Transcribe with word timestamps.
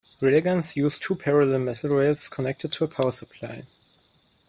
Railguns 0.19 0.75
use 0.75 0.97
two 0.97 1.13
parallel 1.13 1.59
metal 1.59 1.91
rails 1.95 2.27
connected 2.27 2.71
to 2.71 2.85
a 2.85 2.87
power 2.87 3.11
supply. 3.11 3.61